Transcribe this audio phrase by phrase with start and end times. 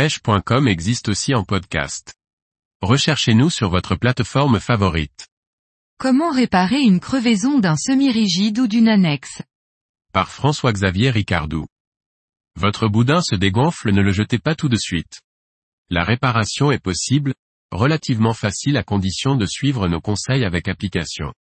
[0.00, 2.14] pêche.com existe aussi en podcast.
[2.80, 5.28] Recherchez-nous sur votre plateforme favorite.
[5.98, 9.42] Comment réparer une crevaison d'un semi-rigide ou d'une annexe?
[10.14, 11.66] Par François-Xavier Ricardou.
[12.56, 15.20] Votre boudin se dégonfle, ne le jetez pas tout de suite.
[15.90, 17.34] La réparation est possible,
[17.70, 21.34] relativement facile à condition de suivre nos conseils avec application.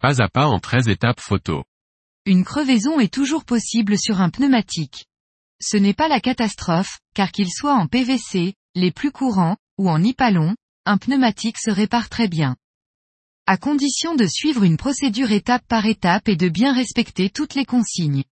[0.00, 1.64] Pas à pas en 13 étapes photo.
[2.24, 5.09] Une crevaison est toujours possible sur un pneumatique.
[5.62, 9.98] Ce n'est pas la catastrophe, car qu'il soit en PVC, les plus courants, ou en
[9.98, 10.54] nipalon,
[10.86, 12.56] un pneumatique se répare très bien.
[13.46, 17.64] À condition de suivre une procédure étape par étape et de bien respecter toutes les
[17.64, 18.24] consignes.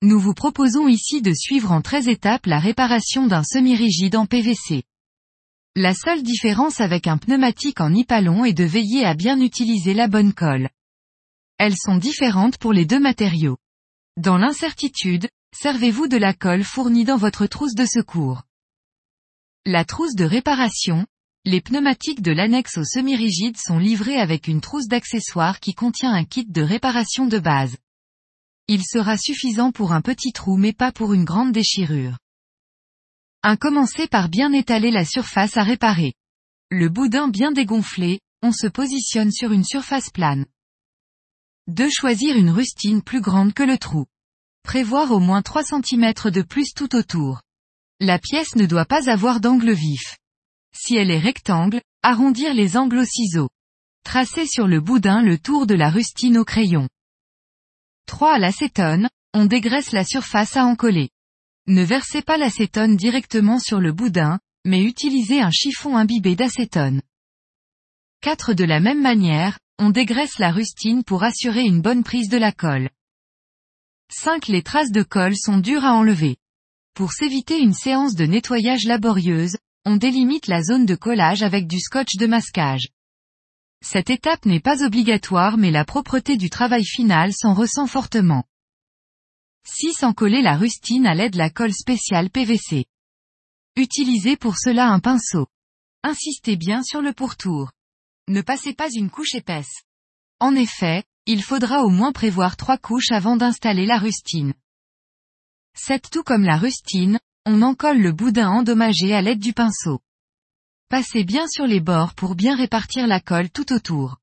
[0.00, 4.84] Nous vous proposons ici de suivre en 13 étapes la réparation d'un semi-rigide en PVC.
[5.74, 10.08] La seule différence avec un pneumatique en nipalon est de veiller à bien utiliser la
[10.08, 10.70] bonne colle.
[11.58, 13.58] Elles sont différentes pour les deux matériaux.
[14.16, 18.42] Dans l'incertitude, servez-vous de la colle fournie dans votre trousse de secours.
[19.66, 21.06] La trousse de réparation,
[21.44, 26.24] les pneumatiques de l'annexe au semi-rigide sont livrés avec une trousse d'accessoires qui contient un
[26.24, 27.76] kit de réparation de base.
[28.66, 32.18] Il sera suffisant pour un petit trou mais pas pour une grande déchirure.
[33.42, 33.56] 1.
[33.56, 36.12] Commencez par bien étaler la surface à réparer.
[36.70, 40.44] Le boudin bien dégonflé, on se positionne sur une surface plane.
[41.68, 41.88] 2.
[41.88, 44.06] Choisir une rustine plus grande que le trou.
[44.68, 47.40] Prévoir au moins 3 cm de plus tout autour.
[48.00, 50.18] La pièce ne doit pas avoir d'angle vif.
[50.76, 53.48] Si elle est rectangle, arrondir les angles au ciseau.
[54.04, 56.86] Tracer sur le boudin le tour de la rustine au crayon.
[58.04, 58.34] 3.
[58.34, 61.08] À l'acétone, on dégraisse la surface à encoller.
[61.66, 67.00] Ne versez pas l'acétone directement sur le boudin, mais utilisez un chiffon imbibé d'acétone.
[68.20, 68.52] 4.
[68.52, 72.52] De la même manière, on dégraisse la rustine pour assurer une bonne prise de la
[72.52, 72.90] colle.
[74.10, 74.48] 5.
[74.48, 76.38] Les traces de colle sont dures à enlever.
[76.94, 81.78] Pour s'éviter une séance de nettoyage laborieuse, on délimite la zone de collage avec du
[81.78, 82.88] scotch de masquage.
[83.84, 88.44] Cette étape n'est pas obligatoire mais la propreté du travail final s'en ressent fortement.
[89.64, 90.02] 6.
[90.02, 92.86] Encoller la rustine à l'aide de la colle spéciale PVC.
[93.76, 95.46] Utilisez pour cela un pinceau.
[96.02, 97.72] Insistez bien sur le pourtour.
[98.26, 99.82] Ne passez pas une couche épaisse.
[100.40, 104.54] En effet, il faudra au moins prévoir trois couches avant d'installer la rustine.
[105.74, 106.08] 7.
[106.10, 110.00] Tout comme la rustine, on encolle le boudin endommagé à l'aide du pinceau.
[110.88, 114.16] Passez bien sur les bords pour bien répartir la colle tout autour.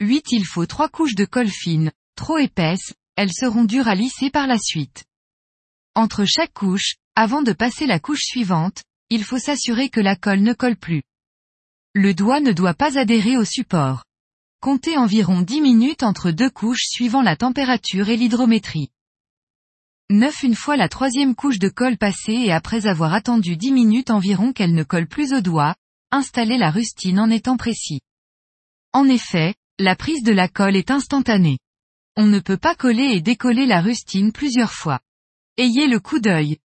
[0.00, 0.30] 8.
[0.30, 4.46] Il faut trois couches de colle fine, trop épaisse, elles seront dures à lisser par
[4.46, 5.02] la suite.
[5.96, 10.42] Entre chaque couche, avant de passer la couche suivante, il faut s'assurer que la colle
[10.42, 11.02] ne colle plus.
[11.94, 14.04] Le doigt ne doit pas adhérer au support.
[14.62, 18.90] Comptez environ 10 minutes entre deux couches suivant la température et l'hydrométrie.
[20.10, 20.42] 9.
[20.42, 24.52] Une fois la troisième couche de colle passée et après avoir attendu 10 minutes environ
[24.52, 25.76] qu'elle ne colle plus au doigt,
[26.10, 28.02] installez la rustine en étant précis.
[28.92, 31.58] En effet, la prise de la colle est instantanée.
[32.18, 35.00] On ne peut pas coller et décoller la rustine plusieurs fois.
[35.56, 36.58] Ayez le coup d'œil.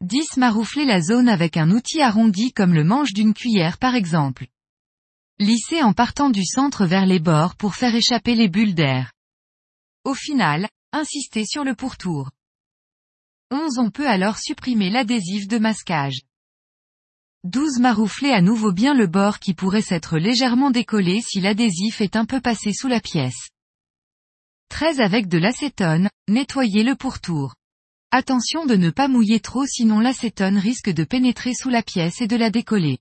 [0.00, 0.36] 10.
[0.36, 4.48] Maroufler la zone avec un outil arrondi comme le manche d'une cuillère par exemple.
[5.38, 9.12] Lissez en partant du centre vers les bords pour faire échapper les bulles d'air.
[10.04, 12.30] Au final, insistez sur le pourtour.
[13.50, 13.78] 11.
[13.78, 16.22] On peut alors supprimer l'adhésif de masquage.
[17.44, 17.80] 12.
[17.80, 22.24] Maroufler à nouveau bien le bord qui pourrait s'être légèrement décollé si l'adhésif est un
[22.24, 23.50] peu passé sous la pièce.
[24.68, 25.00] 13.
[25.00, 27.54] Avec de l'acétone, nettoyez le pourtour.
[28.10, 32.26] Attention de ne pas mouiller trop sinon l'acétone risque de pénétrer sous la pièce et
[32.26, 32.98] de la décoller.